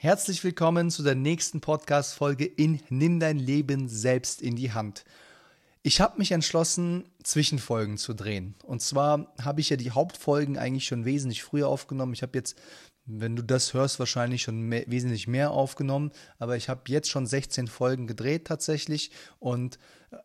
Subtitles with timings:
[0.00, 5.04] Herzlich willkommen zu der nächsten Podcast-Folge in Nimm dein Leben selbst in die Hand.
[5.82, 8.54] Ich habe mich entschlossen, Zwischenfolgen zu drehen.
[8.62, 12.12] Und zwar habe ich ja die Hauptfolgen eigentlich schon wesentlich früher aufgenommen.
[12.12, 12.56] Ich habe jetzt,
[13.06, 16.12] wenn du das hörst, wahrscheinlich schon mehr, wesentlich mehr aufgenommen.
[16.38, 19.10] Aber ich habe jetzt schon 16 Folgen gedreht tatsächlich.
[19.40, 19.80] Und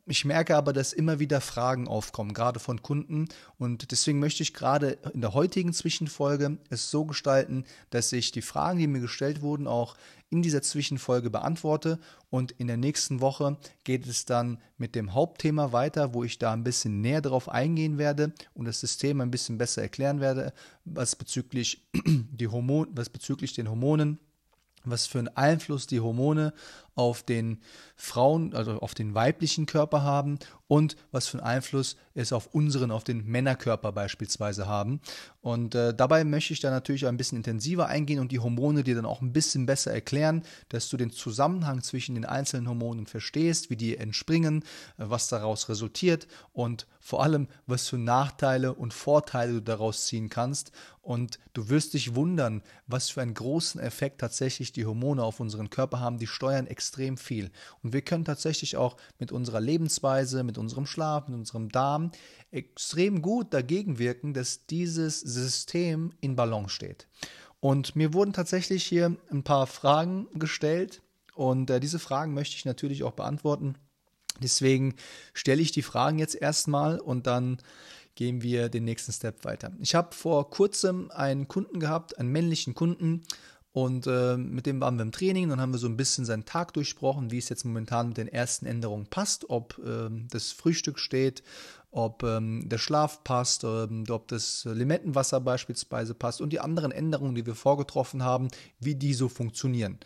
[0.05, 3.27] ich merke aber, dass immer wieder Fragen aufkommen, gerade von Kunden.
[3.57, 8.41] Und deswegen möchte ich gerade in der heutigen Zwischenfolge es so gestalten, dass ich die
[8.41, 9.95] Fragen, die mir gestellt wurden, auch
[10.29, 11.99] in dieser Zwischenfolge beantworte.
[12.29, 16.53] Und in der nächsten Woche geht es dann mit dem Hauptthema weiter, wo ich da
[16.53, 20.53] ein bisschen näher drauf eingehen werde und das System ein bisschen besser erklären werde,
[20.85, 24.19] was bezüglich, die Hormon, was bezüglich den Hormonen
[24.85, 26.53] was für einen Einfluss die Hormone
[26.95, 27.59] auf den
[27.95, 32.91] Frauen, also auf den weiblichen Körper haben und was für einen Einfluss es auf unseren,
[32.91, 35.01] auf den Männerkörper beispielsweise haben.
[35.41, 38.95] Und äh, dabei möchte ich da natürlich ein bisschen intensiver eingehen und die Hormone dir
[38.95, 43.69] dann auch ein bisschen besser erklären, dass du den Zusammenhang zwischen den einzelnen Hormonen verstehst,
[43.69, 44.63] wie die entspringen,
[44.97, 50.29] äh, was daraus resultiert und vor allem, was für Nachteile und Vorteile du daraus ziehen
[50.29, 50.71] kannst.
[51.01, 55.69] Und du wirst dich wundern, was für einen großen Effekt tatsächlich die Hormone auf unseren
[55.69, 56.17] Körper haben.
[56.17, 57.49] Die steuern extrem extrem viel.
[57.81, 62.11] Und wir können tatsächlich auch mit unserer Lebensweise, mit unserem Schlaf, mit unserem Darm
[62.51, 67.07] extrem gut dagegen wirken, dass dieses System in Balance steht.
[67.61, 71.01] Und mir wurden tatsächlich hier ein paar Fragen gestellt
[71.35, 73.75] und äh, diese Fragen möchte ich natürlich auch beantworten.
[74.41, 74.95] Deswegen
[75.33, 77.59] stelle ich die Fragen jetzt erstmal und dann
[78.15, 79.71] gehen wir den nächsten Step weiter.
[79.79, 83.21] Ich habe vor kurzem einen Kunden gehabt, einen männlichen Kunden,
[83.73, 86.45] und äh, mit dem waren wir im Training, dann haben wir so ein bisschen seinen
[86.45, 90.99] Tag durchsprochen, wie es jetzt momentan mit den ersten Änderungen passt, ob äh, das Frühstück
[90.99, 91.41] steht,
[91.89, 97.33] ob ähm, der Schlaf passt, äh, ob das Limettenwasser beispielsweise passt und die anderen Änderungen,
[97.33, 98.49] die wir vorgetroffen haben,
[98.79, 99.97] wie die so funktionieren.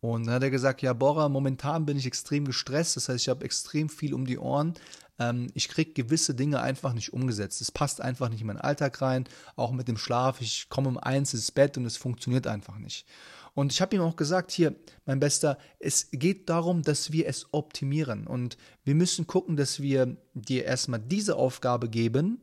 [0.00, 3.28] Und dann hat er gesagt, ja, Bora, momentan bin ich extrem gestresst, das heißt, ich
[3.28, 4.74] habe extrem viel um die Ohren,
[5.20, 7.60] ähm, ich kriege gewisse Dinge einfach nicht umgesetzt.
[7.60, 10.40] Es passt einfach nicht in meinen Alltag rein, auch mit dem Schlaf.
[10.40, 13.06] Ich komme um eins ins Bett und es funktioniert einfach nicht.
[13.52, 14.74] Und ich habe ihm auch gesagt, hier,
[15.04, 18.26] mein Bester, es geht darum, dass wir es optimieren.
[18.26, 22.40] Und wir müssen gucken, dass wir dir erstmal diese Aufgabe geben,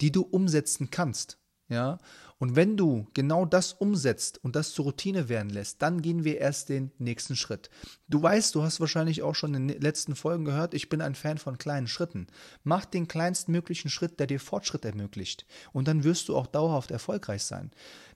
[0.00, 1.38] die du umsetzen kannst.
[1.68, 1.98] Ja,
[2.40, 6.38] und wenn du genau das umsetzt und das zur Routine werden lässt, dann gehen wir
[6.38, 7.68] erst den nächsten Schritt.
[8.08, 11.14] Du weißt, du hast wahrscheinlich auch schon in den letzten Folgen gehört, ich bin ein
[11.14, 12.28] Fan von kleinen Schritten.
[12.64, 15.44] Mach den kleinstmöglichen Schritt, der dir Fortschritt ermöglicht.
[15.74, 17.72] Und dann wirst du auch dauerhaft erfolgreich sein.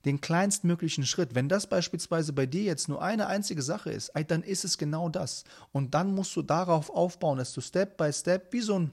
[0.07, 4.43] Den kleinstmöglichen Schritt, wenn das beispielsweise bei dir jetzt nur eine einzige Sache ist, dann
[4.43, 5.45] ist es genau das.
[5.71, 8.93] Und dann musst du darauf aufbauen, dass du Step by Step wie so ein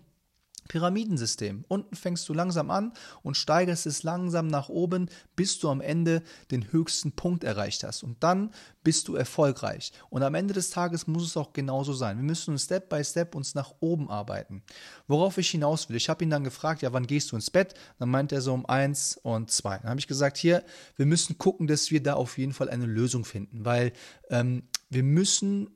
[0.67, 1.65] Pyramidensystem.
[1.67, 6.23] Unten fängst du langsam an und steigerst es langsam nach oben, bis du am Ende
[6.49, 8.03] den höchsten Punkt erreicht hast.
[8.03, 8.51] Und dann
[8.83, 9.91] bist du erfolgreich.
[10.09, 12.17] Und am Ende des Tages muss es auch genauso sein.
[12.17, 14.63] Wir müssen Step by Step uns nach oben arbeiten.
[15.07, 17.73] Worauf ich hinaus will, ich habe ihn dann gefragt, ja, wann gehst du ins Bett?
[17.99, 19.77] Dann meint er so um eins und zwei.
[19.77, 20.63] Dann habe ich gesagt, hier,
[20.95, 23.93] wir müssen gucken, dass wir da auf jeden Fall eine Lösung finden, weil
[24.29, 25.69] ähm, wir müssen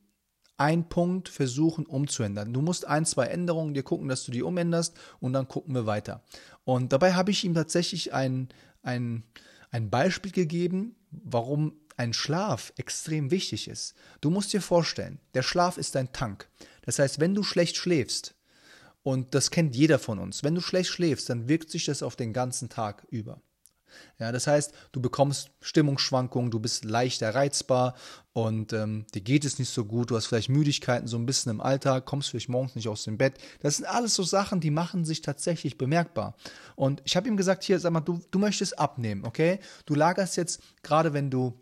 [0.58, 2.54] ein Punkt versuchen umzuändern.
[2.54, 5.86] Du musst ein, zwei Änderungen dir gucken, dass du die umänderst und dann gucken wir
[5.86, 6.24] weiter.
[6.64, 8.50] Und dabei habe ich ihm tatsächlich ein,
[8.82, 9.24] ein,
[9.72, 13.96] ein Beispiel gegeben, warum ein Schlaf extrem wichtig ist.
[14.22, 16.50] Du musst dir vorstellen, der Schlaf ist dein Tank.
[16.84, 18.36] Das heißt, wenn du schlecht schläfst,
[19.04, 22.16] und das kennt jeder von uns, wenn du schlecht schläfst, dann wirkt sich das auf
[22.16, 23.40] den ganzen Tag über.
[24.20, 27.96] Ja, das heißt, du bekommst Stimmungsschwankungen, du bist leichter reizbar
[28.34, 31.52] und ähm, dir geht es nicht so gut, du hast vielleicht Müdigkeiten so ein bisschen
[31.52, 33.36] im Alltag, kommst vielleicht morgens nicht aus dem Bett.
[33.62, 36.36] Das sind alles so Sachen, die machen sich tatsächlich bemerkbar.
[36.76, 39.60] Und ich habe ihm gesagt, hier, sag mal, du, du möchtest abnehmen, okay?
[39.86, 41.60] Du lagerst jetzt, gerade wenn du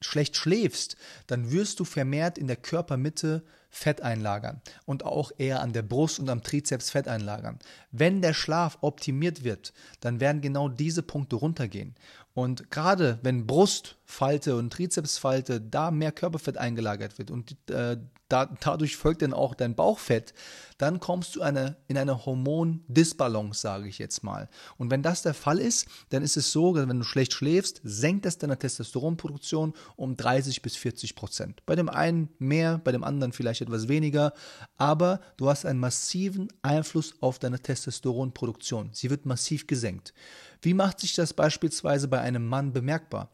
[0.00, 3.42] schlecht schläfst, dann wirst du vermehrt in der Körpermitte
[3.74, 7.58] Fett einlagern und auch eher an der Brust und am Trizeps Fett einlagern.
[7.90, 11.94] Wenn der Schlaf optimiert wird, dann werden genau diese Punkte runtergehen.
[12.34, 17.96] Und gerade wenn Brustfalte und Trizepsfalte da mehr Körperfett eingelagert wird und äh,
[18.32, 20.32] da, dadurch folgt dann auch dein Bauchfett,
[20.78, 24.48] dann kommst du eine, in eine Hormondisbalance, sage ich jetzt mal.
[24.78, 28.26] Und wenn das der Fall ist, dann ist es so, wenn du schlecht schläfst, senkt
[28.26, 31.62] es deine Testosteronproduktion um 30 bis 40 Prozent.
[31.66, 34.32] Bei dem einen mehr, bei dem anderen vielleicht etwas weniger,
[34.76, 38.90] aber du hast einen massiven Einfluss auf deine Testosteronproduktion.
[38.92, 40.14] Sie wird massiv gesenkt.
[40.62, 43.30] Wie macht sich das beispielsweise bei einem Mann bemerkbar?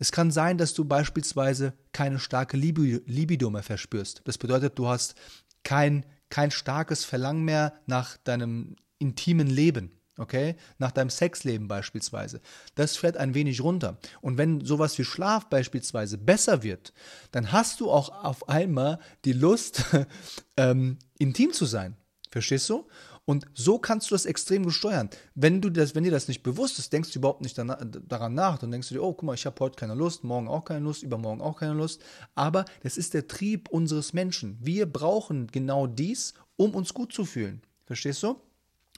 [0.00, 4.22] Es kann sein, dass du beispielsweise keine starke Libido mehr verspürst.
[4.24, 5.14] Das bedeutet, du hast
[5.62, 9.92] kein, kein starkes Verlangen mehr nach deinem intimen Leben.
[10.16, 12.40] okay, nach deinem Sexleben beispielsweise,
[12.74, 13.98] das fährt ein wenig runter.
[14.22, 16.94] Und wenn sowas wie Schlaf beispielsweise besser wird,
[17.30, 19.84] dann hast du auch auf einmal die Lust,
[20.56, 21.96] ähm, intim zu sein.
[22.30, 22.86] Verstehst du?
[23.30, 25.08] Und so kannst du das extrem gesteuern.
[25.36, 28.58] Wenn, du das, wenn dir das nicht bewusst ist, denkst du überhaupt nicht daran nach.
[28.58, 30.80] Dann denkst du dir, oh, guck mal, ich habe heute keine Lust, morgen auch keine
[30.80, 32.02] Lust, übermorgen auch keine Lust.
[32.34, 34.58] Aber das ist der Trieb unseres Menschen.
[34.60, 37.62] Wir brauchen genau dies, um uns gut zu fühlen.
[37.86, 38.34] Verstehst du?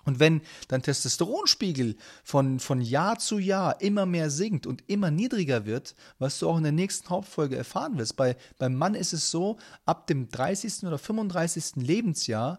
[0.07, 5.67] Und wenn dein Testosteronspiegel von, von Jahr zu Jahr immer mehr sinkt und immer niedriger
[5.67, 9.31] wird, was du auch in der nächsten Hauptfolge erfahren wirst, bei, beim Mann ist es
[9.31, 10.85] so, ab dem 30.
[10.85, 11.77] oder 35.
[11.77, 12.59] Lebensjahr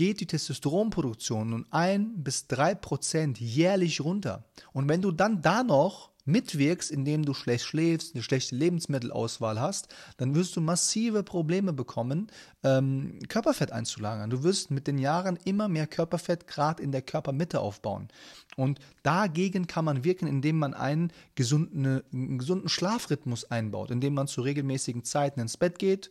[0.00, 4.46] geht die Testosteronproduktion um ein bis drei Prozent jährlich runter.
[4.72, 9.94] Und wenn du dann da noch mitwirkst, indem du schlecht schläfst, eine schlechte Lebensmittelauswahl hast,
[10.16, 12.28] dann wirst du massive Probleme bekommen,
[12.62, 14.30] ähm, Körperfett einzulagern.
[14.30, 18.08] Du wirst mit den Jahren immer mehr Körperfett gerade in der Körpermitte aufbauen.
[18.56, 24.28] Und dagegen kann man wirken, indem man einen gesunden, einen gesunden Schlafrhythmus einbaut, indem man
[24.28, 26.10] zu regelmäßigen Zeiten ins Bett geht,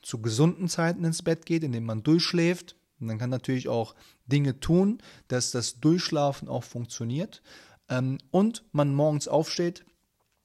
[0.00, 2.74] zu gesunden Zeiten ins Bett geht, indem man durchschläft.
[2.98, 3.94] Man kann natürlich auch
[4.26, 4.98] Dinge tun,
[5.28, 7.42] dass das Durchschlafen auch funktioniert
[7.88, 9.84] ähm, und man morgens aufsteht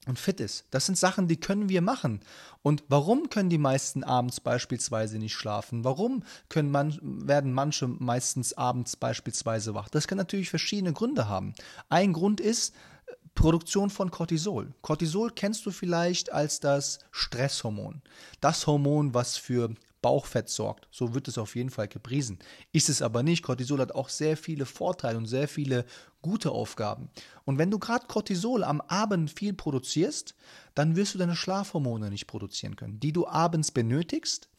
[0.06, 0.66] und fit ist.
[0.72, 2.20] Das sind Sachen, die können wir machen.
[2.62, 5.84] Und warum können die meisten abends beispielsweise nicht schlafen?
[5.84, 9.90] Warum können man, werden manche meistens abends beispielsweise wach?
[9.90, 11.54] Das kann natürlich verschiedene Gründe haben.
[11.90, 14.74] Ein Grund ist, äh, Produktion von Cortisol.
[14.82, 18.02] Cortisol kennst du vielleicht als das Stresshormon.
[18.42, 19.74] Das Hormon, was für
[20.04, 20.88] Bauchfett sorgt.
[20.92, 22.38] So wird es auf jeden Fall gepriesen.
[22.72, 23.42] Ist es aber nicht.
[23.42, 25.86] Cortisol hat auch sehr viele Vorteile und sehr viele
[26.22, 27.10] gute Aufgaben.
[27.46, 30.36] Und wenn du gerade Cortisol am Abend viel produzierst,
[30.76, 34.50] dann wirst du deine Schlafhormone nicht produzieren können, die du abends benötigst,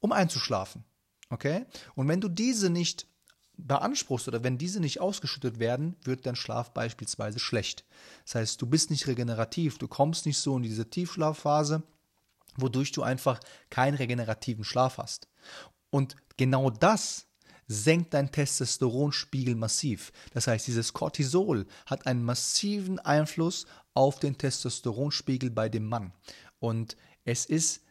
[0.00, 0.84] um einzuschlafen.
[1.28, 1.66] Okay?
[1.94, 3.06] Und wenn du diese nicht
[3.56, 7.84] beanspruchst oder wenn diese nicht ausgeschüttet werden, wird dein Schlaf beispielsweise schlecht.
[8.24, 11.82] Das heißt, du bist nicht regenerativ, du kommst nicht so in diese Tiefschlafphase
[12.56, 13.40] wodurch du einfach
[13.70, 15.28] keinen regenerativen Schlaf hast.
[15.90, 17.26] Und genau das
[17.68, 20.12] senkt dein Testosteronspiegel massiv.
[20.32, 26.12] Das heißt, dieses Cortisol hat einen massiven Einfluss auf den Testosteronspiegel bei dem Mann.
[26.58, 27.82] Und es ist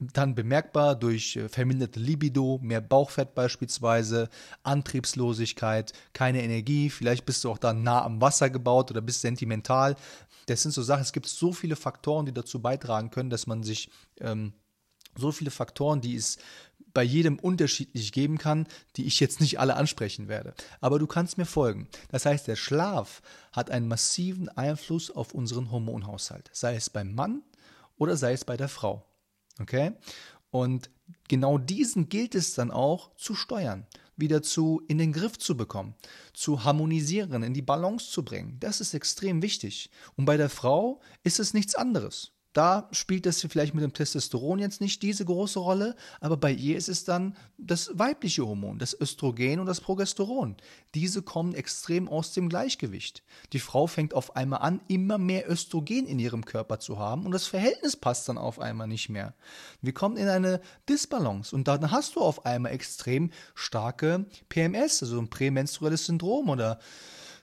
[0.00, 4.28] dann bemerkbar durch äh, verminderte Libido, mehr Bauchfett beispielsweise,
[4.62, 9.96] Antriebslosigkeit, keine Energie, vielleicht bist du auch da nah am Wasser gebaut oder bist sentimental,
[10.46, 13.62] das sind so Sachen, es gibt so viele Faktoren, die dazu beitragen können, dass man
[13.62, 14.52] sich ähm,
[15.16, 16.38] so viele Faktoren, die es
[16.92, 20.54] bei jedem unterschiedlich geben kann, die ich jetzt nicht alle ansprechen werde.
[20.80, 21.88] Aber du kannst mir folgen.
[22.08, 23.22] Das heißt, der Schlaf
[23.52, 27.42] hat einen massiven Einfluss auf unseren Hormonhaushalt, sei es beim Mann
[27.96, 29.06] oder sei es bei der Frau.
[29.60, 29.92] Okay?
[30.50, 30.90] Und
[31.28, 33.86] genau diesen gilt es dann auch zu steuern
[34.20, 35.94] wieder zu in den Griff zu bekommen,
[36.34, 38.58] zu harmonisieren, in die Balance zu bringen.
[38.60, 39.90] Das ist extrem wichtig.
[40.16, 42.32] Und bei der Frau ist es nichts anderes.
[42.52, 46.76] Da spielt das vielleicht mit dem Testosteron jetzt nicht diese große Rolle, aber bei ihr
[46.76, 50.56] ist es dann das weibliche Hormon, das Östrogen und das Progesteron.
[50.94, 53.22] Diese kommen extrem aus dem Gleichgewicht.
[53.52, 57.30] Die Frau fängt auf einmal an, immer mehr Östrogen in ihrem Körper zu haben und
[57.30, 59.34] das Verhältnis passt dann auf einmal nicht mehr.
[59.80, 65.20] Wir kommen in eine Disbalance und dann hast du auf einmal extrem starke PMS, also
[65.20, 66.80] ein prämenstruelles Syndrom oder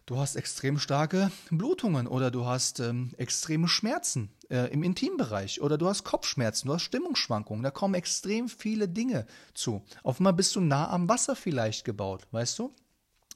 [0.07, 5.77] du hast extrem starke Blutungen oder du hast ähm, extreme Schmerzen äh, im Intimbereich oder
[5.77, 9.83] du hast Kopfschmerzen, du hast Stimmungsschwankungen, da kommen extrem viele Dinge zu.
[10.01, 12.73] Auf einmal bist du nah am Wasser vielleicht gebaut, weißt du?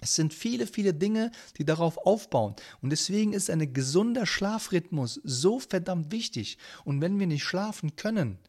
[0.03, 2.55] Es sind viele, viele Dinge, die darauf aufbauen.
[2.81, 6.57] Und deswegen ist ein gesunder Schlafrhythmus so verdammt wichtig.
[6.85, 8.39] Und wenn wir nicht schlafen können,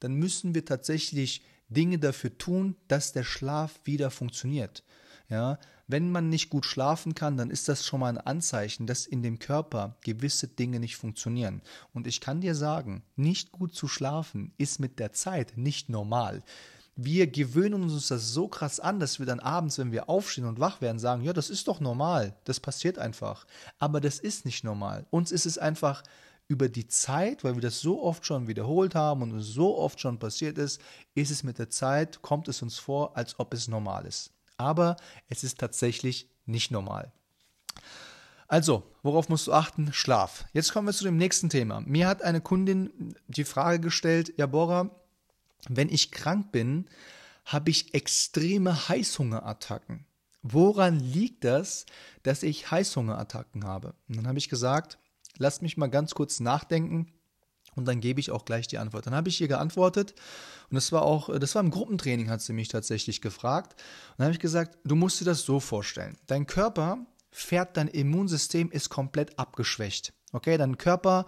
[0.00, 4.82] dann müssen wir tatsächlich Dinge dafür tun, dass der Schlaf wieder funktioniert.
[5.30, 9.06] Ja, wenn man nicht gut schlafen kann, dann ist das schon mal ein Anzeichen, dass
[9.06, 11.60] in dem Körper gewisse Dinge nicht funktionieren.
[11.92, 16.42] Und ich kann dir sagen, nicht gut zu schlafen ist mit der Zeit nicht normal.
[16.96, 20.60] Wir gewöhnen uns das so krass an, dass wir dann abends, wenn wir aufstehen und
[20.60, 23.46] wach werden, sagen, ja, das ist doch normal, das passiert einfach.
[23.78, 25.06] Aber das ist nicht normal.
[25.10, 26.02] Uns ist es einfach
[26.48, 30.00] über die Zeit, weil wir das so oft schon wiederholt haben und es so oft
[30.00, 30.80] schon passiert ist,
[31.14, 34.96] ist es mit der Zeit, kommt es uns vor, als ob es normal ist aber
[35.28, 37.12] es ist tatsächlich nicht normal.
[38.48, 39.92] Also, worauf musst du achten?
[39.92, 40.46] Schlaf.
[40.52, 41.80] Jetzt kommen wir zu dem nächsten Thema.
[41.80, 44.90] Mir hat eine Kundin die Frage gestellt, ja Bora,
[45.68, 46.88] wenn ich krank bin,
[47.44, 50.06] habe ich extreme Heißhungerattacken.
[50.42, 51.84] Woran liegt das,
[52.22, 53.94] dass ich Heißhungerattacken habe?
[54.08, 54.98] Und dann habe ich gesagt,
[55.36, 57.12] lass mich mal ganz kurz nachdenken
[57.74, 59.06] und dann gebe ich auch gleich die Antwort.
[59.06, 60.14] Dann habe ich ihr geantwortet
[60.70, 63.74] und das war auch, das war im Gruppentraining, hat sie mich tatsächlich gefragt.
[64.10, 66.16] Und dann habe ich gesagt, du musst dir das so vorstellen.
[66.26, 66.98] Dein Körper
[67.30, 70.12] fährt dein Immunsystem ist komplett abgeschwächt.
[70.32, 71.26] Okay, dein Körper,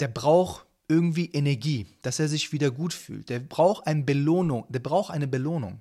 [0.00, 3.28] der braucht irgendwie Energie, dass er sich wieder gut fühlt.
[3.28, 5.80] Der braucht eine Belohnung, der braucht eine Belohnung.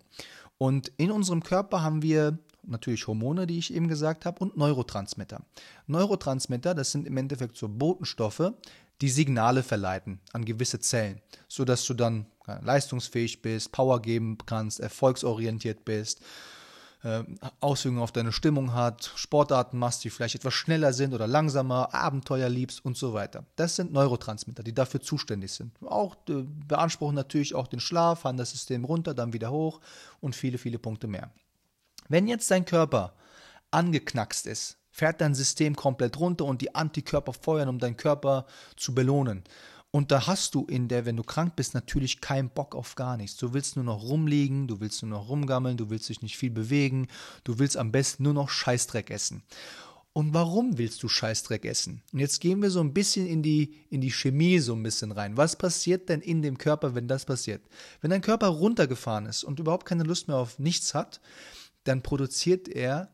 [0.57, 5.43] Und in unserem Körper haben wir natürlich Hormone, die ich eben gesagt habe, und Neurotransmitter.
[5.87, 8.53] Neurotransmitter, das sind im Endeffekt so Botenstoffe,
[9.01, 12.27] die Signale verleiten an gewisse Zellen, sodass du dann
[12.61, 16.21] leistungsfähig bist, Power geben kannst, erfolgsorientiert bist,
[17.03, 17.23] äh,
[17.59, 22.49] Auswirkungen auf deine Stimmung hat, Sportarten machst, die vielleicht etwas schneller sind oder langsamer, Abenteuer
[22.49, 23.45] liebst und so weiter.
[23.55, 25.71] Das sind Neurotransmitter, die dafür zuständig sind.
[25.83, 29.81] Auch äh, beanspruchen natürlich auch den Schlaf, fahren das System runter, dann wieder hoch
[30.19, 31.31] und viele, viele Punkte mehr.
[32.09, 33.13] Wenn jetzt dein Körper
[33.71, 38.45] angeknackst ist, fährt dein System komplett runter und die Antikörper feuern, um deinen Körper
[38.77, 39.43] zu belohnen.
[39.89, 43.17] Und da hast du in der, wenn du krank bist, natürlich keinen Bock auf gar
[43.17, 43.35] nichts.
[43.37, 46.51] Du willst nur noch rumliegen, du willst nur noch rumgammeln, du willst dich nicht viel
[46.51, 47.07] bewegen,
[47.43, 49.41] du willst am besten nur noch Scheißdreck essen.
[50.13, 52.03] Und warum willst du Scheißdreck essen?
[52.13, 55.11] Und jetzt gehen wir so ein bisschen in die, in die Chemie so ein bisschen
[55.11, 55.35] rein.
[55.35, 57.63] Was passiert denn in dem Körper, wenn das passiert?
[58.01, 61.21] Wenn dein Körper runtergefahren ist und überhaupt keine Lust mehr auf nichts hat,
[61.85, 63.09] dann produziert er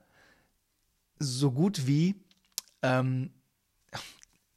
[1.19, 2.15] so gut wie,
[2.81, 3.31] ähm,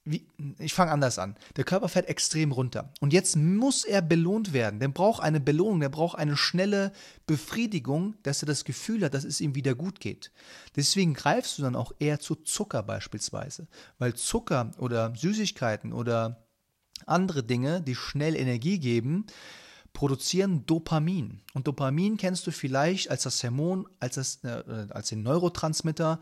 [0.03, 0.25] wie
[0.57, 1.35] ich fange anders an.
[1.57, 2.91] Der Körper fährt extrem runter.
[2.99, 4.79] Und jetzt muss er belohnt werden.
[4.79, 6.91] Der braucht eine Belohnung, der braucht eine schnelle
[7.27, 10.31] Befriedigung, dass er das Gefühl hat, dass es ihm wieder gut geht.
[10.75, 13.67] Deswegen greifst du dann auch eher zu Zucker beispielsweise.
[13.99, 16.47] Weil Zucker oder Süßigkeiten oder
[17.05, 19.25] andere Dinge, die schnell Energie geben,
[19.93, 21.41] produzieren Dopamin.
[21.53, 26.19] Und Dopamin kennst du vielleicht als das Hormon, als, das, äh, als den Neurotransmitter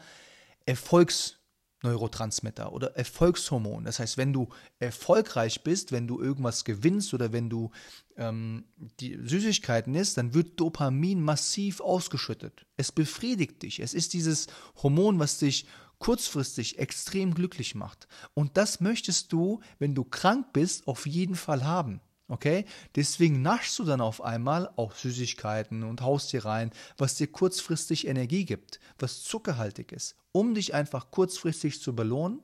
[0.70, 3.86] Erfolgsneurotransmitter oder Erfolgshormon.
[3.86, 7.72] Das heißt, wenn du erfolgreich bist, wenn du irgendwas gewinnst oder wenn du
[8.18, 8.66] ähm,
[9.00, 12.68] die Süßigkeiten isst, dann wird Dopamin massiv ausgeschüttet.
[12.78, 13.80] Es befriedigt dich.
[13.80, 14.46] Es ist dieses
[14.82, 15.66] Hormon, was dich
[15.98, 18.08] kurzfristig extrem glücklich macht.
[18.36, 22.00] Und das möchtest du, wenn du krank bist, auf jeden Fall haben.
[22.30, 22.66] Okay?
[22.96, 28.08] Deswegen naschst du dann auf einmal auch Süßigkeiten und haust dir rein, was dir kurzfristig
[28.08, 32.42] Energie gibt, was zuckerhaltig ist, um dich einfach kurzfristig zu belohnen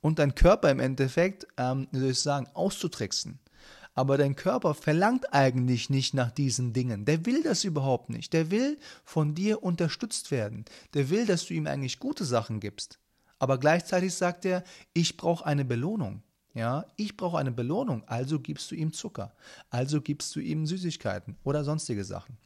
[0.00, 3.40] und dein Körper im Endeffekt, ähm, wie soll ich sagen, auszutricksen.
[3.94, 7.04] Aber dein Körper verlangt eigentlich nicht nach diesen Dingen.
[7.04, 8.32] Der will das überhaupt nicht.
[8.32, 10.64] Der will von dir unterstützt werden.
[10.94, 12.98] Der will, dass du ihm eigentlich gute Sachen gibst.
[13.38, 14.64] Aber gleichzeitig sagt er,
[14.94, 16.22] ich brauche eine Belohnung.
[16.54, 19.34] Ja, ich brauche eine Belohnung, also gibst du ihm Zucker,
[19.70, 22.38] also gibst du ihm Süßigkeiten oder sonstige Sachen.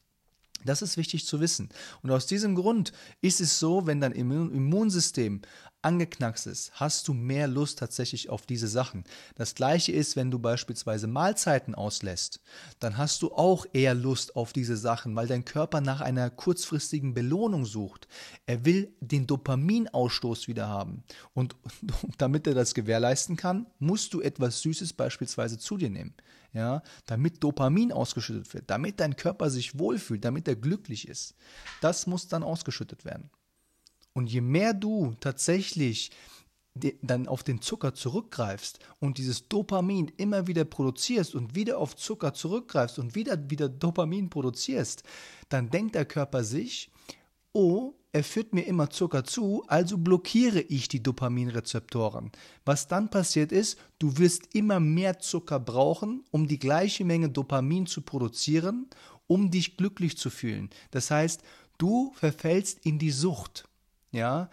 [0.64, 1.68] Das ist wichtig zu wissen.
[2.02, 5.42] Und aus diesem Grund ist es so, wenn dein Immunsystem
[5.82, 9.04] angeknackst ist, hast du mehr Lust tatsächlich auf diese Sachen.
[9.36, 12.40] Das gleiche ist, wenn du beispielsweise Mahlzeiten auslässt,
[12.80, 17.14] dann hast du auch eher Lust auf diese Sachen, weil dein Körper nach einer kurzfristigen
[17.14, 18.08] Belohnung sucht.
[18.46, 21.04] Er will den Dopaminausstoß wieder haben.
[21.32, 21.54] Und
[22.18, 26.14] damit er das gewährleisten kann, musst du etwas Süßes beispielsweise zu dir nehmen.
[26.54, 31.34] Ja, damit Dopamin ausgeschüttet wird, damit dein Körper sich wohlfühlt, damit er glücklich ist.
[31.82, 33.30] Das muss dann ausgeschüttet werden.
[34.18, 36.10] Und je mehr du tatsächlich
[37.02, 42.34] dann auf den Zucker zurückgreifst und dieses Dopamin immer wieder produzierst und wieder auf Zucker
[42.34, 45.04] zurückgreifst und wieder wieder Dopamin produzierst,
[45.50, 46.90] dann denkt der Körper sich,
[47.52, 52.32] oh, er führt mir immer Zucker zu, also blockiere ich die Dopaminrezeptoren.
[52.64, 57.86] Was dann passiert ist, du wirst immer mehr Zucker brauchen, um die gleiche Menge Dopamin
[57.86, 58.88] zu produzieren,
[59.28, 60.70] um dich glücklich zu fühlen.
[60.90, 61.40] Das heißt,
[61.78, 63.68] du verfällst in die Sucht
[64.12, 64.48] ja,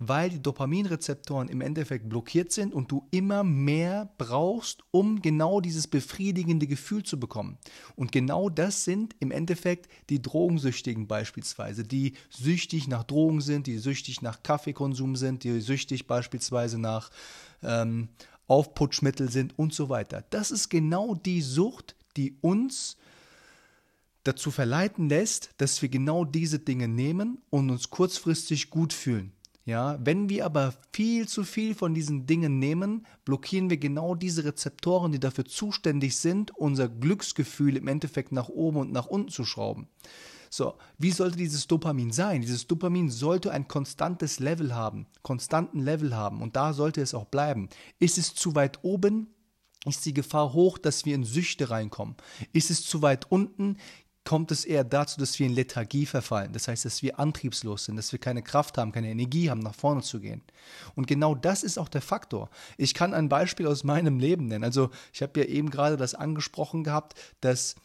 [0.00, 5.86] weil die Dopaminrezeptoren im Endeffekt blockiert sind und du immer mehr brauchst, um genau dieses
[5.86, 7.58] befriedigende Gefühl zu bekommen.
[7.96, 13.76] Und genau das sind im Endeffekt die Drogensüchtigen beispielsweise, die süchtig nach Drogen sind, die
[13.76, 17.10] süchtig nach Kaffeekonsum sind, die süchtig beispielsweise nach
[17.62, 18.08] ähm,
[18.46, 20.24] Aufputschmittel sind und so weiter.
[20.30, 22.96] Das ist genau die Sucht, die uns
[24.24, 29.32] dazu verleiten lässt, dass wir genau diese Dinge nehmen und uns kurzfristig gut fühlen.
[29.66, 34.44] Ja, wenn wir aber viel zu viel von diesen Dingen nehmen, blockieren wir genau diese
[34.44, 39.44] Rezeptoren, die dafür zuständig sind, unser Glücksgefühl im Endeffekt nach oben und nach unten zu
[39.44, 39.86] schrauben.
[40.48, 42.40] So, wie sollte dieses Dopamin sein?
[42.40, 47.26] Dieses Dopamin sollte ein konstantes Level haben, konstanten Level haben und da sollte es auch
[47.26, 47.68] bleiben.
[48.00, 49.28] Ist es zu weit oben,
[49.86, 52.16] ist die Gefahr hoch, dass wir in Süchte reinkommen.
[52.52, 53.76] Ist es zu weit unten,
[54.24, 56.52] kommt es eher dazu, dass wir in Lethargie verfallen.
[56.52, 59.74] Das heißt, dass wir antriebslos sind, dass wir keine Kraft haben, keine Energie haben, nach
[59.74, 60.42] vorne zu gehen.
[60.94, 62.50] Und genau das ist auch der Faktor.
[62.76, 64.64] Ich kann ein Beispiel aus meinem Leben nennen.
[64.64, 67.76] Also ich habe ja eben gerade das angesprochen gehabt, dass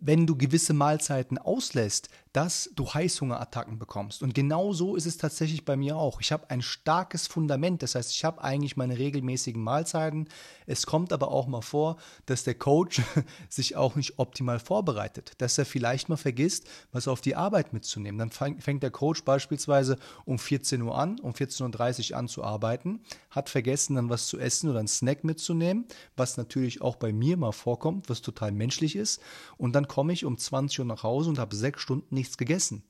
[0.00, 4.22] wenn du gewisse Mahlzeiten auslässt, dass du Heißhungerattacken bekommst.
[4.22, 6.20] Und genau so ist es tatsächlich bei mir auch.
[6.20, 10.28] Ich habe ein starkes Fundament, das heißt, ich habe eigentlich meine regelmäßigen Mahlzeiten.
[10.66, 13.02] Es kommt aber auch mal vor, dass der Coach
[13.48, 18.18] sich auch nicht optimal vorbereitet, dass er vielleicht mal vergisst, was auf die Arbeit mitzunehmen.
[18.18, 23.00] Dann fängt der Coach beispielsweise um 14 Uhr an, um 14.30 Uhr an zu arbeiten,
[23.30, 25.86] hat vergessen, dann was zu essen oder einen Snack mitzunehmen,
[26.16, 29.20] was natürlich auch bei mir mal vorkommt, was total menschlich ist.
[29.56, 32.84] Und dann komme ich um 20 Uhr nach Hause und habe sechs Stunden nichts gegessen.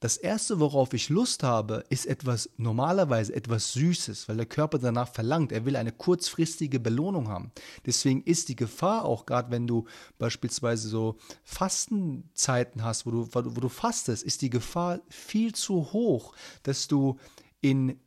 [0.00, 5.12] Das erste, worauf ich Lust habe, ist etwas normalerweise etwas Süßes, weil der Körper danach
[5.12, 5.52] verlangt.
[5.52, 7.52] Er will eine kurzfristige Belohnung haben.
[7.84, 9.84] Deswegen ist die Gefahr auch gerade, wenn du
[10.18, 16.32] beispielsweise so Fastenzeiten hast, wo du, wo du fastest, ist die Gefahr viel zu hoch,
[16.62, 17.18] dass du
[17.60, 18.00] in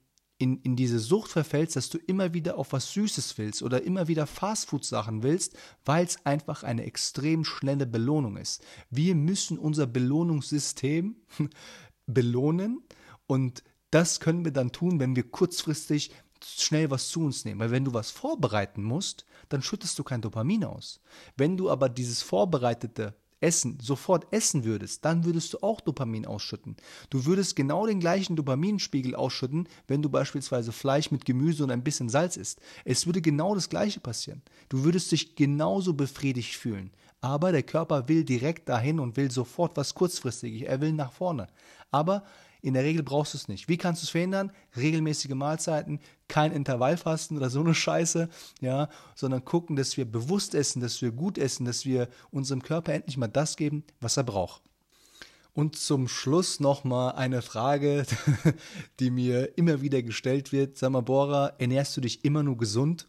[0.43, 4.09] in, in diese Sucht verfällst, dass du immer wieder auf was Süßes willst oder immer
[4.09, 8.61] wieder Fastfood-Sachen willst, weil es einfach eine extrem schnelle Belohnung ist.
[8.89, 11.15] Wir müssen unser Belohnungssystem
[12.07, 12.83] belohnen
[13.25, 16.11] und das können wir dann tun, wenn wir kurzfristig
[16.43, 17.61] schnell was zu uns nehmen.
[17.61, 20.99] Weil wenn du was vorbereiten musst, dann schüttest du kein Dopamin aus.
[21.37, 26.77] Wenn du aber dieses vorbereitete Essen sofort essen würdest, dann würdest du auch Dopamin ausschütten.
[27.09, 31.83] Du würdest genau den gleichen Dopaminspiegel ausschütten, wenn du beispielsweise Fleisch mit Gemüse und ein
[31.83, 32.61] bisschen Salz isst.
[32.85, 34.41] Es würde genau das gleiche passieren.
[34.69, 36.89] Du würdest dich genauso befriedigt fühlen.
[37.19, 40.67] Aber der Körper will direkt dahin und will sofort was kurzfristiges.
[40.67, 41.47] Er will nach vorne.
[41.91, 42.23] Aber
[42.63, 43.67] in der Regel brauchst du es nicht.
[43.67, 44.49] Wie kannst du es verhindern?
[44.77, 48.29] Regelmäßige Mahlzeiten, kein Intervallfasten oder so eine Scheiße,
[48.61, 52.93] ja, sondern gucken, dass wir bewusst essen, dass wir gut essen, dass wir unserem Körper
[52.93, 54.61] endlich mal das geben, was er braucht.
[55.51, 58.05] Und zum Schluss nochmal eine Frage,
[59.01, 60.77] die mir immer wieder gestellt wird.
[60.77, 63.07] Sag mal, Bora, ernährst du dich immer nur gesund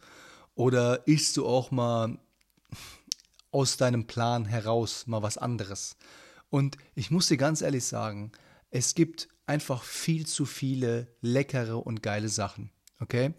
[0.57, 2.19] oder isst du auch mal
[3.53, 5.97] aus deinem Plan heraus mal was anderes?
[6.51, 8.33] Und ich muss dir ganz ehrlich sagen,
[8.73, 12.71] es gibt einfach viel zu viele leckere und geile Sachen.
[13.01, 13.35] Okay?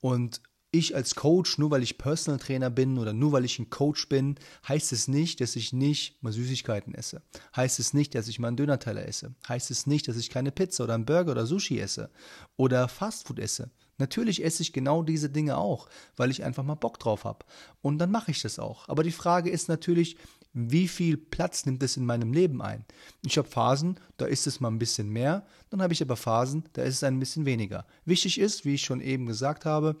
[0.00, 0.40] Und
[0.74, 4.08] ich als Coach, nur weil ich Personal Trainer bin oder nur weil ich ein Coach
[4.08, 7.22] bin, heißt es nicht, dass ich nicht mal Süßigkeiten esse.
[7.54, 9.34] Heißt es nicht, dass ich mal einen Dönerteller esse.
[9.46, 12.10] Heißt es nicht, dass ich keine Pizza oder einen Burger oder Sushi esse
[12.56, 13.70] oder Fastfood esse.
[13.98, 17.44] Natürlich esse ich genau diese Dinge auch, weil ich einfach mal Bock drauf habe.
[17.82, 18.88] Und dann mache ich das auch.
[18.88, 20.16] Aber die Frage ist natürlich,
[20.52, 22.84] wie viel Platz nimmt es in meinem Leben ein?
[23.24, 26.64] Ich habe Phasen, da ist es mal ein bisschen mehr, dann habe ich aber Phasen,
[26.74, 27.86] da ist es ein bisschen weniger.
[28.04, 29.96] Wichtig ist, wie ich schon eben gesagt habe,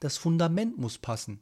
[0.00, 1.40] das Fundament muss passen.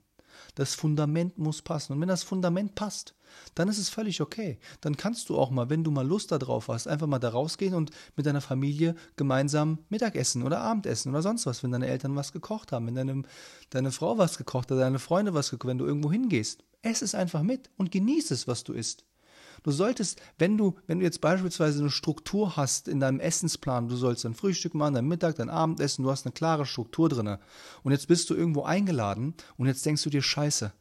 [0.55, 1.95] Das Fundament muss passen.
[1.95, 3.15] Und wenn das Fundament passt,
[3.55, 4.59] dann ist es völlig okay.
[4.81, 7.75] Dann kannst du auch mal, wenn du mal Lust darauf hast, einfach mal da rausgehen
[7.75, 12.33] und mit deiner Familie gemeinsam Mittagessen oder Abendessen oder sonst was, wenn deine Eltern was
[12.33, 13.23] gekocht haben, wenn deine,
[13.71, 16.63] deine Frau was gekocht hat, deine Freunde was gekocht, wenn du irgendwo hingehst.
[16.87, 19.05] Ess es einfach mit und genieße es, was du isst.
[19.63, 23.97] Du solltest, wenn du, wenn du jetzt beispielsweise eine Struktur hast in deinem Essensplan, du
[23.97, 27.39] sollst dein Frühstück machen, dein Mittag, dein Abendessen, du hast eine klare Struktur drin.
[27.83, 30.73] Und jetzt bist du irgendwo eingeladen und jetzt denkst du dir, scheiße,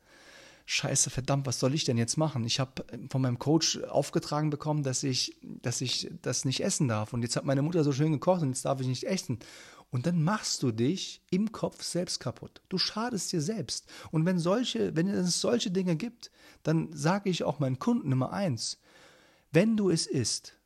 [0.65, 2.43] scheiße, verdammt, was soll ich denn jetzt machen?
[2.45, 7.13] Ich habe von meinem Coach aufgetragen bekommen, dass ich, dass ich das nicht essen darf.
[7.13, 9.39] Und jetzt hat meine Mutter so schön gekocht und jetzt darf ich nicht essen.
[9.91, 12.62] Und dann machst du dich im Kopf selbst kaputt.
[12.67, 13.86] Du schadest dir selbst.
[14.12, 16.32] Und wenn solche, wenn es solche Dinge gibt,
[16.63, 18.80] dann sage ich auch meinen Kunden Nummer eins,
[19.51, 20.58] wenn du es isst,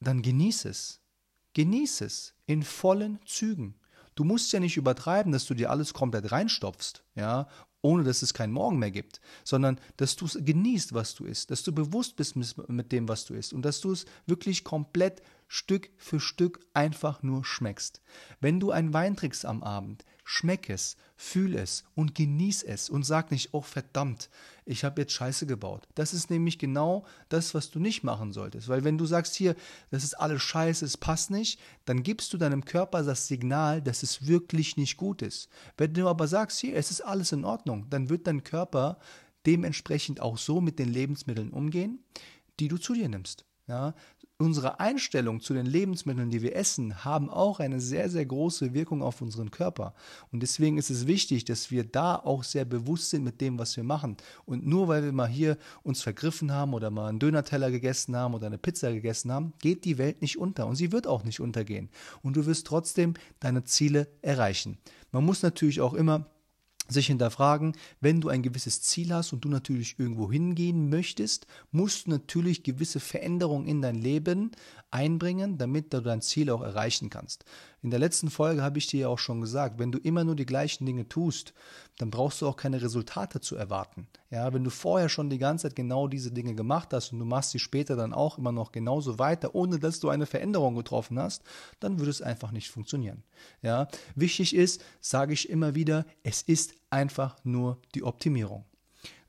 [0.00, 1.00] dann genieß es.
[1.52, 3.74] Genieß es in vollen Zügen.
[4.14, 7.48] Du musst ja nicht übertreiben, dass du dir alles komplett reinstopfst, ja,
[7.82, 11.50] ohne dass es keinen Morgen mehr gibt, sondern dass du es genießt, was du isst,
[11.50, 15.22] dass du bewusst bist mit dem, was du isst und dass du es wirklich komplett
[15.48, 18.00] Stück für Stück einfach nur schmeckst.
[18.40, 23.02] Wenn du ein Wein trinkst am Abend, schmeck es, fühl es und genieß es und
[23.02, 24.30] sag nicht, oh verdammt,
[24.64, 25.88] ich habe jetzt Scheiße gebaut.
[25.96, 28.68] Das ist nämlich genau das, was du nicht machen solltest.
[28.68, 29.56] Weil wenn du sagst hier,
[29.90, 34.04] das ist alles Scheiße, es passt nicht, dann gibst du deinem Körper das Signal, dass
[34.04, 35.48] es wirklich nicht gut ist.
[35.76, 38.98] Wenn du aber sagst, hier, es ist alles in Ordnung, dann wird dein Körper
[39.46, 42.04] dementsprechend auch so mit den Lebensmitteln umgehen,
[42.60, 43.44] die du zu dir nimmst.
[43.66, 43.94] Ja,
[44.40, 49.02] unsere Einstellung zu den Lebensmitteln, die wir essen, haben auch eine sehr, sehr große Wirkung
[49.02, 49.94] auf unseren Körper.
[50.32, 53.76] Und deswegen ist es wichtig, dass wir da auch sehr bewusst sind mit dem, was
[53.76, 54.16] wir machen.
[54.46, 58.34] Und nur weil wir mal hier uns vergriffen haben oder mal einen Dönerteller gegessen haben
[58.34, 60.66] oder eine Pizza gegessen haben, geht die Welt nicht unter.
[60.66, 61.90] Und sie wird auch nicht untergehen.
[62.22, 64.78] Und du wirst trotzdem deine Ziele erreichen.
[65.12, 66.26] Man muss natürlich auch immer
[66.92, 72.06] sich hinterfragen, wenn du ein gewisses Ziel hast und du natürlich irgendwo hingehen möchtest, musst
[72.06, 74.50] du natürlich gewisse Veränderungen in dein Leben
[74.90, 77.44] einbringen, damit du dein Ziel auch erreichen kannst.
[77.82, 80.36] In der letzten Folge habe ich dir ja auch schon gesagt, wenn du immer nur
[80.36, 81.54] die gleichen Dinge tust,
[81.96, 84.06] dann brauchst du auch keine Resultate zu erwarten.
[84.30, 87.24] Ja, wenn du vorher schon die ganze Zeit genau diese Dinge gemacht hast und du
[87.24, 91.18] machst sie später dann auch immer noch genauso weiter, ohne dass du eine Veränderung getroffen
[91.18, 91.42] hast,
[91.80, 93.22] dann würde es einfach nicht funktionieren.
[93.62, 98.64] Ja, wichtig ist, sage ich immer wieder, es ist einfach nur die Optimierung.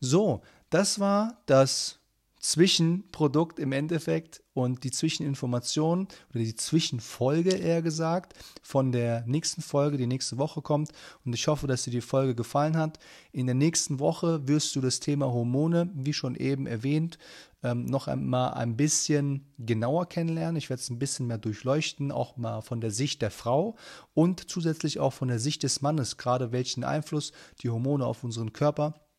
[0.02, 2.01] So, das war das
[2.42, 9.98] Zwischenprodukt im Endeffekt und die Zwischeninformation oder die Zwischenfolge eher gesagt von der nächsten Folge,
[9.98, 10.92] die nächste Woche kommt.
[11.24, 12.98] Und ich hoffe, dass dir die Folge gefallen hat.
[13.32, 17.20] In der nächsten Woche wirst du das Thema Hormone, wie schon eben erwähnt,
[17.64, 20.56] ähm, noch einmal ein bisschen genauer kennenlernen.
[20.56, 23.76] Ich werde es ein bisschen mehr durchleuchten, auch mal von der Sicht der Frau
[24.16, 28.52] und zusätzlich auch von der Sicht des Mannes, gerade welchen Einfluss die Hormone auf unseren
[28.52, 29.11] Körper haben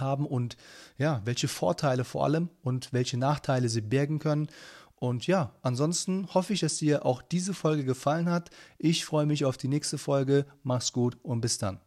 [0.00, 0.56] haben und
[0.98, 4.48] ja, welche Vorteile vor allem und welche Nachteile sie bergen können.
[4.96, 8.50] Und ja, ansonsten hoffe ich, dass dir auch diese Folge gefallen hat.
[8.78, 10.46] Ich freue mich auf die nächste Folge.
[10.62, 11.80] Mach's gut und bis dann.